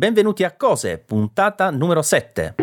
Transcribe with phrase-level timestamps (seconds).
[0.00, 2.54] Benvenuti a Cose, puntata numero 7.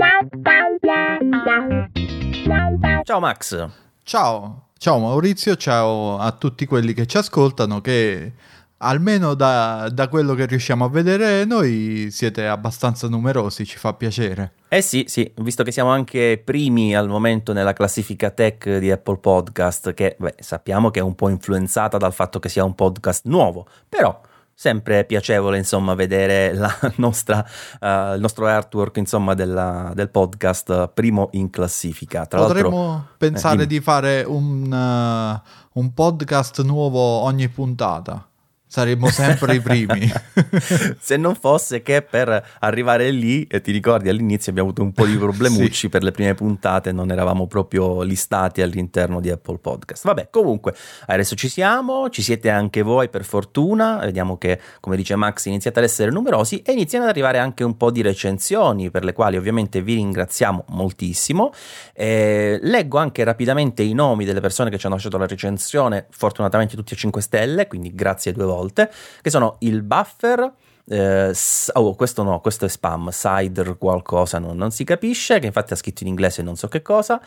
[3.03, 3.69] Ciao Max.
[4.01, 8.33] Ciao, ciao Maurizio, ciao a tutti quelli che ci ascoltano che
[8.77, 14.53] almeno da, da, quello che riusciamo a vedere noi siete abbastanza numerosi, ci fa piacere.
[14.67, 19.17] Eh sì, sì, visto che siamo anche primi al momento nella classifica tech di Apple
[19.17, 23.27] Podcast, che beh, sappiamo che è un po' influenzata dal fatto che sia un podcast
[23.27, 24.19] nuovo, però
[24.59, 26.51] sempre piacevole insomma vedere
[26.97, 27.45] nostra,
[27.79, 32.25] uh, il nostro artwork insomma della, del podcast primo in classifica.
[32.25, 38.26] Tra potremmo eh, pensare eh, di fare un, uh, un podcast nuovo ogni puntata
[38.69, 40.11] Saremmo sempre i primi.
[40.99, 45.05] Se non fosse che per arrivare lì, e ti ricordi all'inizio abbiamo avuto un po'
[45.05, 45.89] di problemucci sì.
[45.89, 50.03] per le prime puntate, non eravamo proprio listati all'interno di Apple Podcast.
[50.03, 55.15] Vabbè, comunque, adesso ci siamo, ci siete anche voi per fortuna, vediamo che, come dice
[55.15, 59.05] Max, iniziate ad essere numerosi e iniziano ad arrivare anche un po' di recensioni, per
[59.05, 61.53] le quali ovviamente vi ringraziamo moltissimo.
[61.93, 66.75] Eh, leggo anche rapidamente i nomi delle persone che ci hanno lasciato la recensione, fortunatamente
[66.75, 68.91] tutti a 5 stelle, quindi grazie due volte volte,
[69.21, 70.51] che sono il buffer,
[70.89, 71.33] eh,
[71.73, 75.75] oh, questo no, questo è spam, cider qualcosa, non, non, si capisce, che infatti ha
[75.75, 77.21] scritto in inglese non so che cosa,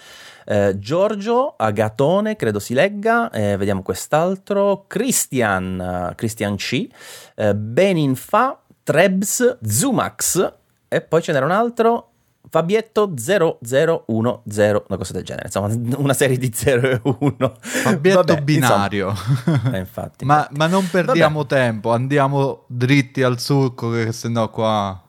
[0.46, 6.88] eh, Giorgio Agatone, credo si legga, eh, vediamo quest'altro, Christian, Christian C,
[7.34, 10.52] eh, Beninfa, Trebs, Zumax,
[10.88, 12.09] e poi ce n'era un altro,
[12.48, 17.56] Fabietto 0010, una cosa del genere, insomma, una serie di 0 e 1.
[17.60, 19.14] Fabietto Vabbè, binario.
[19.72, 21.54] Eh, infatti, ma, ma, non perdiamo Vabbè.
[21.54, 25.00] tempo, andiamo dritti al succo, che se no qua.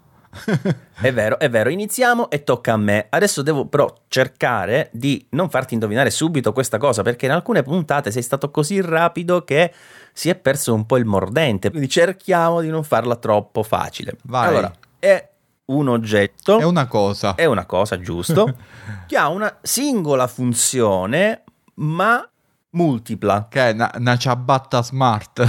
[1.02, 3.08] è vero, è vero, iniziamo e tocca a me.
[3.10, 8.12] Adesso devo però cercare di non farti indovinare subito questa cosa, perché in alcune puntate
[8.12, 9.73] sei stato così rapido che
[10.14, 11.70] si è perso un po' il mordente.
[11.70, 14.16] Quindi cerchiamo di non farla troppo facile.
[14.23, 14.48] Vai.
[14.48, 15.31] Allora, è
[15.72, 16.59] un oggetto.
[16.59, 17.36] È una cosa.
[17.36, 18.55] È una cosa, giusto.
[19.08, 21.44] che ha una singola funzione,
[21.75, 22.27] ma
[22.71, 23.48] multipla.
[23.49, 25.48] Che è una, una ciabatta smart.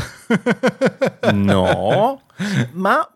[1.33, 2.21] no,
[2.73, 3.09] ma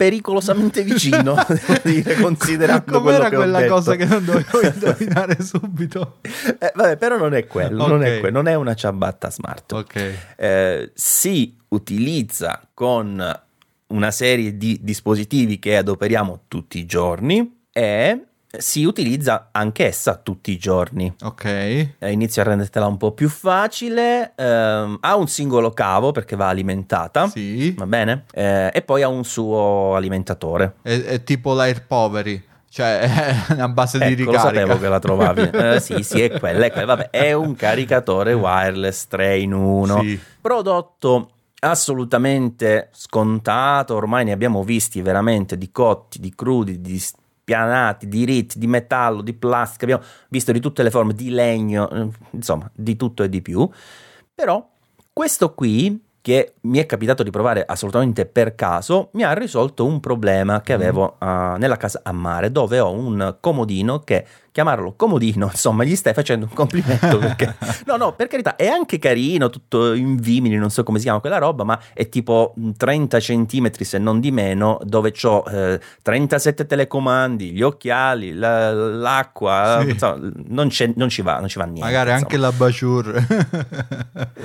[0.00, 6.20] pericolosamente vicino, devo dire, considerando Com'era quella cosa che non dovevo indovinare subito?
[6.58, 7.92] Eh, vabbè, però non è quello, okay.
[7.92, 9.72] non, è que- non, è una ciabatta smart.
[9.72, 10.14] Ok.
[10.36, 13.40] Eh, si utilizza con
[13.90, 18.24] una serie di dispositivi che adoperiamo tutti i giorni e
[18.58, 21.12] si utilizza anch'essa tutti i giorni.
[21.22, 21.44] Ok.
[21.44, 24.32] Eh, inizio a rendertela un po' più facile.
[24.34, 27.28] Eh, ha un singolo cavo perché va alimentata.
[27.28, 27.72] Sì.
[27.72, 28.24] Va bene?
[28.32, 30.74] Eh, e poi ha un suo alimentatore.
[30.82, 32.48] È, è tipo l'Air Poveri.
[32.68, 33.00] Cioè,
[33.48, 34.42] è una base ecco, di ricarica.
[34.42, 35.50] Lo sapevo che la trovavi.
[35.60, 36.66] Eh, sì, sì, è quella.
[36.66, 36.94] È, quella.
[36.94, 40.00] Vabbè, è un caricatore wireless 3 in 1.
[40.00, 40.20] Sì.
[40.40, 48.24] Prodotto assolutamente scontato, ormai ne abbiamo visti veramente di cotti, di crudi, di spianati, di
[48.24, 52.70] ritti, di metallo, di plastica, abbiamo visto di tutte le forme, di legno, eh, insomma,
[52.74, 53.68] di tutto e di più.
[54.34, 54.68] Però
[55.12, 60.00] questo qui che mi è capitato di provare assolutamente per caso, mi ha risolto un
[60.00, 60.80] problema che mm.
[60.80, 65.96] avevo uh, nella casa a mare, dove ho un comodino che chiamarlo comodino, insomma, gli
[65.96, 67.54] stai facendo un complimento perché
[67.86, 71.20] no, no, per carità, è anche carino, tutto in vimini, non so come si chiama
[71.20, 76.66] quella roba, ma è tipo 30 centimetri se non di meno, dove ho eh, 37
[76.66, 79.90] telecomandi, gli occhiali, la, l'acqua, sì.
[79.90, 81.80] insomma, non, non, ci va, non ci va niente.
[81.80, 82.26] Magari insomma.
[82.26, 83.26] anche la Bajur.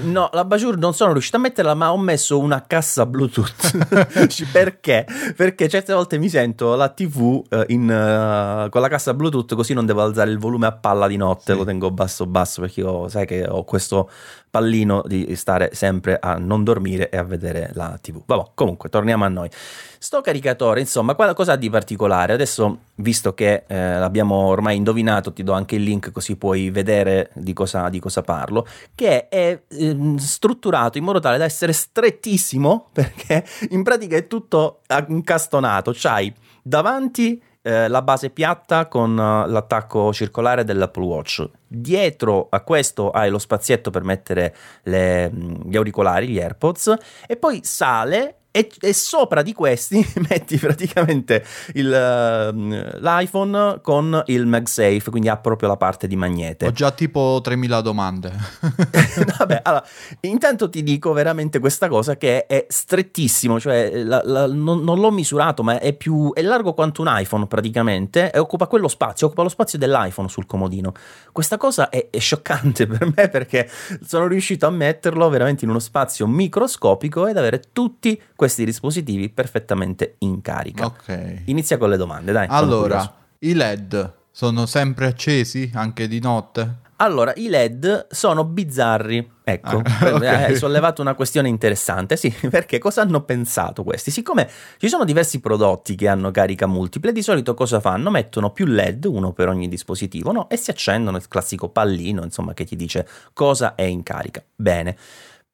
[0.04, 4.46] no, la Bajur non sono riuscito a metterla, ma ho messo una cassa Bluetooth.
[4.52, 5.06] perché?
[5.36, 9.74] Perché certe volte mi sento la TV eh, in, uh, con la cassa Bluetooth così
[9.74, 11.58] non devo devo alzare il volume a palla di notte, sì.
[11.58, 14.10] lo tengo basso basso perché io sai che ho questo
[14.50, 18.22] pallino di stare sempre a non dormire e a vedere la TV.
[18.26, 19.50] Vabbè, comunque torniamo a noi.
[19.98, 22.34] Sto caricatore, insomma, cosa ha di particolare?
[22.34, 27.32] Adesso, visto che eh, l'abbiamo ormai indovinato, ti do anche il link così puoi vedere
[27.34, 32.90] di cosa, di cosa parlo, che è eh, strutturato in modo tale da essere strettissimo,
[32.94, 40.14] perché in pratica è tutto incastonato, c'hai davanti eh, la base piatta con uh, l'attacco
[40.14, 41.50] circolare dell'Apple Watch.
[41.66, 46.94] Dietro a questo hai lo spazietto per mettere le, mm, gli auricolari, gli AirPods,
[47.26, 49.98] e poi sale e, e, sopra di questi
[50.30, 51.44] metti praticamente
[51.74, 56.66] il, uh, l'iPhone con il MagSafe, quindi ha proprio la parte di magnete.
[56.66, 58.32] Ho già tipo 3000 domande.
[59.38, 59.86] Vabbè, allora,
[60.22, 65.12] intanto ti dico veramente questa cosa che è strettissimo, cioè la, la, non, non, l'ho
[65.12, 69.42] misurato, ma è più è largo quanto un iPhone praticamente e occupa quello spazio, occupa
[69.42, 70.94] lo spazio dell'iPhone sul comodino.
[71.34, 73.70] Questa cosa è, è scioccante per me perché
[74.02, 79.30] sono riuscito a metterlo veramente in uno spazio microscopico ed avere tutti questi questi dispositivi
[79.30, 80.86] perfettamente in carica.
[80.86, 81.42] Ok.
[81.46, 82.46] Inizia con le domande, dai.
[82.50, 86.84] Allora, i LED sono sempre accesi anche di notte?
[86.98, 89.32] Allora, i LED sono bizzarri.
[89.44, 90.24] Ecco, Ah, ok.
[90.24, 94.12] hai sollevato una questione interessante, sì, perché cosa hanno pensato questi?
[94.12, 94.48] Siccome
[94.78, 98.12] ci sono diversi prodotti che hanno carica multiple, di solito cosa fanno?
[98.12, 100.48] Mettono più LED, uno per ogni dispositivo, no?
[100.50, 104.42] E si accendono il classico pallino, insomma, che ti dice cosa è in carica.
[104.56, 104.96] Bene.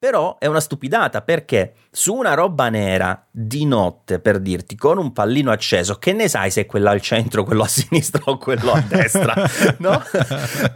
[0.02, 5.12] Però è una stupidata perché su una roba nera di notte, per dirti, con un
[5.12, 8.72] pallino acceso, che ne sai se è quello al centro, quello a sinistra o quello
[8.72, 9.32] a destra?
[9.78, 10.02] no?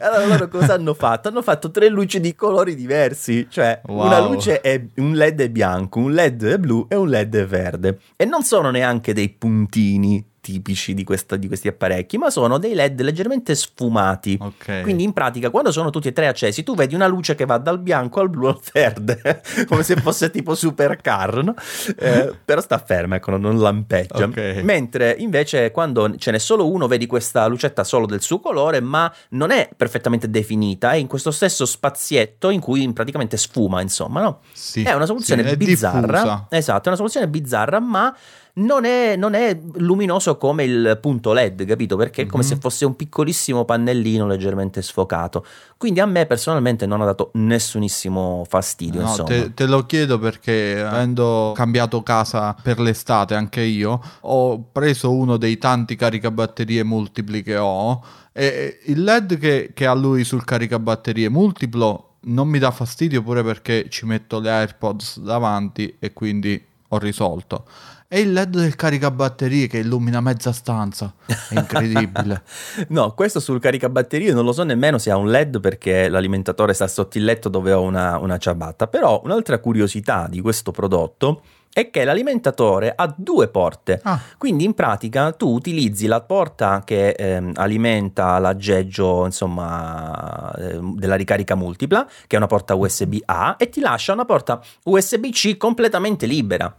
[0.01, 1.27] Allora loro cosa hanno fatto?
[1.27, 4.07] Hanno fatto tre luci di colori diversi, cioè Wow.
[4.07, 7.47] una luce è un LED è bianco, un LED è blu e un LED è
[7.47, 7.99] verde.
[8.15, 12.73] E non sono neanche dei puntini tipici di, questa- di questi apparecchi, ma sono dei
[12.75, 14.39] LED leggermente sfumati.
[14.41, 14.83] Ok.
[14.83, 17.59] Quindi in pratica quando sono tutti e tre accesi tu vedi una luce che va
[17.59, 21.55] dal bianco al blu al verde, come se fosse tipo supercar, no?
[21.99, 24.25] Eh, però sta ferma, ecco, non lampeggia.
[24.25, 24.61] Ok.
[24.63, 29.13] Mentre invece quando ce n'è solo uno vedi questa lucetta solo del suo colore, ma
[29.31, 34.41] non è perfettamente definita, è in questo stesso spazietto in cui praticamente sfuma, insomma, no?
[34.53, 36.01] Sì, È una soluzione sì, bizzarra.
[36.07, 36.47] diffusa.
[36.51, 38.15] Esatto, è una soluzione bizzarra, ma
[38.59, 41.97] non è, non è luminoso come il punto LED, capito?
[41.97, 42.49] Perché è come Mhm.
[42.49, 45.45] se fosse un piccolissimo pannellino leggermente sfocato.
[45.77, 49.29] Quindi a me personalmente non ha dato nessunissimo fastidio, No, insomma.
[49.29, 55.37] te, te lo chiedo perché avendo cambiato casa per l'estate anche io, ho preso uno
[55.37, 58.03] dei tanti caricabatterie multipli che ho
[58.33, 63.43] e il LED che, che ha lui sul caricabatterie multiplo non mi dà fastidio pure
[63.43, 67.65] perché ci metto le AirPods davanti e quindi ho risolto.
[68.09, 72.43] E il LED del caricabatterie che illumina mezza stanza, è incredibile.
[72.89, 76.87] No, questo sul caricabatterie non lo so nemmeno se ha un LED perché l'alimentatore sta
[76.87, 78.87] sotto il letto dove ho una, una ciabatta.
[78.87, 81.43] Però un'altra curiosità di questo prodotto
[81.73, 84.01] è che l'alimentatore ha due porte.
[84.05, 91.17] Ah, Quindi in pratica tu utilizzi la porta che ehm, alimenta l'aggeggio insomma ehm, della
[91.17, 95.57] ricarica multipla, che è una porta USB A, e ti lascia una porta USB C
[95.57, 96.75] completamente libera.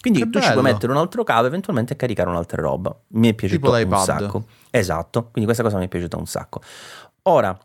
[0.00, 0.72] Quindi Che tu ci puoi bello.
[0.74, 2.94] mettere un altro cavo e eventualmente caricare un'altra roba.
[3.08, 4.44] Mi è piaciuto Tipo un sacco.
[4.70, 6.60] Esatto, quindi questa cosa mi è piaciuta un sacco.
[7.22, 7.58] Ora,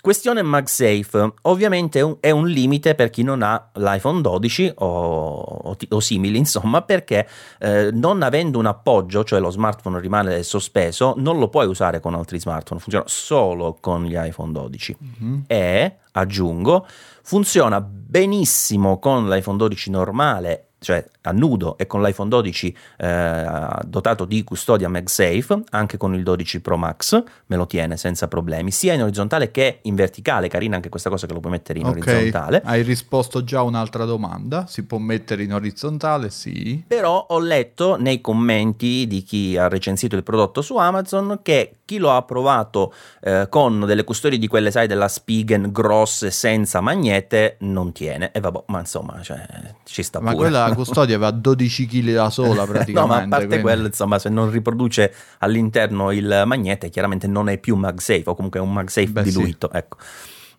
[0.00, 1.34] questione MagSafe.
[1.42, 6.00] Ovviamente è un, è un limite per chi non ha l'iPhone 12 o, o o
[6.00, 7.28] simili, insomma, perché
[7.58, 12.14] eh, non avendo un appoggio, cioè lo smartphone rimane sospeso, non lo puoi usare con
[12.14, 15.44] altri smartphone, funziona solo con gli iPhone 12 mhm.
[15.46, 16.86] e, aggiungo,
[17.22, 24.24] funziona benissimo con l'iPhone 12 normale, cioè a nudo e con l'iPhone 12 eh, dotato
[24.24, 28.94] di custodia MagSafe, anche con il 12 Pro Max me lo tiene senza problemi, sia
[28.94, 31.92] in orizzontale che in verticale, carina anche questa cosa che lo puoi mettere in Ok,
[31.92, 32.62] orizzontale.
[32.64, 36.82] hai risposto già a un'altra domanda, si può mettere in orizzontale, sì.
[36.86, 41.98] Però ho letto nei commenti di chi ha recensito il prodotto su Amazon che chi
[41.98, 47.56] lo ha provato eh, con delle custodie di quelle, sai, della Spigen grosse senza magnete
[47.60, 48.30] non tiene.
[48.32, 49.44] E vabbè, ma insomma, cioè,
[49.84, 50.42] ci sta Ma pure.
[50.42, 52.92] quella la custodia va a 12 kg da sola praticamente.
[53.00, 57.48] No, ma a parte quindi- quello, insomma, se non riproduce all'interno il magnete, chiaramente non
[57.48, 59.30] è più MagSafe, o comunque è un MagSafe Beh, sì.
[59.30, 59.96] diluito, ecco.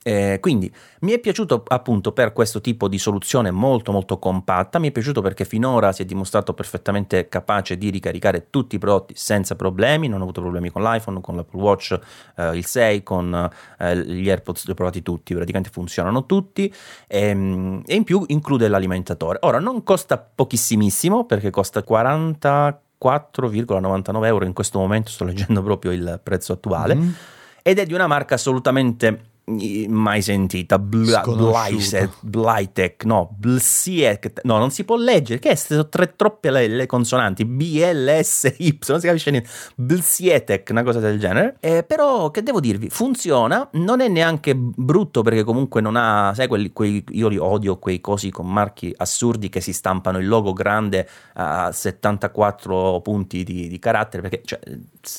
[0.04, 4.88] Eh, quindi mi è piaciuto appunto per questo tipo di soluzione molto molto compatta, mi
[4.88, 9.56] è piaciuto perché finora si è dimostrato perfettamente capace di ricaricare tutti i prodotti senza
[9.56, 12.00] problemi, non ho avuto problemi con l'iPhone, con l'Apple Watch,
[12.36, 13.48] eh, il 6, con
[13.78, 16.74] eh, gli AirPods, li ho provati tutti, praticamente funzionano tutti.
[17.06, 19.38] Ehm, e in più include l'alimentatore.
[19.42, 26.20] Ora non costa pochissimissimo perché costa 44,99 euro in questo momento, sto leggendo proprio il
[26.24, 26.96] prezzo attuale.
[26.96, 27.16] Mhm.
[27.64, 29.30] ed è di una marca assolutamente
[29.88, 30.80] mai sentita.
[30.80, 31.22] Bla-.
[31.22, 35.40] Blyset, Blytech no Blsiek no non si può leggere.
[35.40, 37.46] Che sono tre troppe le, le consonanti.
[37.46, 39.50] BLSY non si capisce niente.
[39.76, 41.58] Blsietech una cosa del genere.
[41.60, 42.90] Eh, però che devo dirvi?
[42.90, 47.78] Funziona non è neanche brutto perché comunque non ha sai quelli, quei, io li odio
[47.78, 53.68] quei cosi con marchi assurdi che si stampano il logo grande a 74 punti di,
[53.68, 54.60] di carattere perché cioè,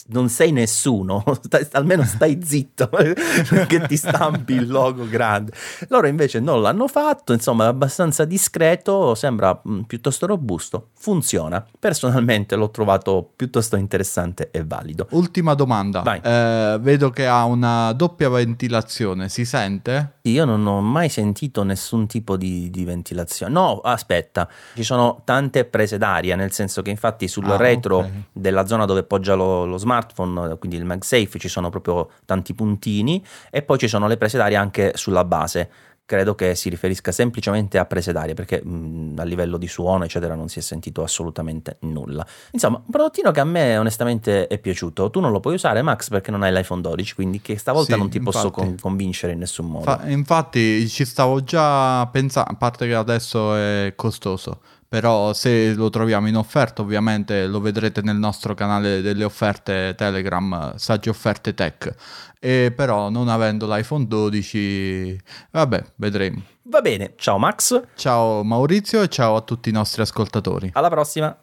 [0.08, 1.24] non sei nessuno.
[1.42, 2.88] Stai- almeno stai zitto
[3.66, 5.52] che ti stampi il logo grande
[5.88, 12.55] loro invece non l'hanno fatto insomma è abbastanza discreto sembra mm, piuttosto robusto funziona personalmente
[12.57, 16.02] l'ho trovato piuttosto interessante e valido Ultima domanda.
[16.23, 20.14] Eh, vedo che ha una doppia ventilazione, si sente?
[20.23, 23.52] Io non ho mai sentito nessun tipo di, di ventilazione.
[23.52, 28.11] No, aspetta, ci sono tante prese d'aria, nel senso che infatti sul Ah, retro ok.
[28.33, 33.25] della zona dove poggia lo, lo smartphone, quindi il MagSafe, ci sono proprio tanti puntini
[33.50, 35.71] e poi ci sono le prese d'aria anche sulla base
[36.04, 40.35] credo che si riferisca semplicemente a prese d'aria perché mh, a livello di suono eccetera
[40.35, 42.26] non si è sentito assolutamente nulla.
[42.50, 45.09] Insomma, un prodottino che a me onestamente è piaciuto.
[45.11, 47.99] Tu non lo puoi usare Max perché non hai l'iPhone 12, quindi che stavolta Sì,
[47.99, 48.66] non ti posso infatti.
[48.66, 49.85] con- convincere in nessun modo.
[49.85, 54.61] Fa- infatti ci stavo già pensando, a parte che adesso è costoso,
[54.92, 60.76] però se lo troviamo in offerta ovviamente lo vedrete nel nostro canale delle offerte Telegram,
[60.76, 61.94] Saggi Offerte Tech,
[62.38, 65.18] e però non avendo l'iPhone 12,
[65.50, 66.42] vabbè, vedremo.
[66.64, 70.72] Va bene, ciao Max, Ciao Maurizio e ciao a tutti i nostri ascoltatori.
[70.75, 71.34] alla prossima.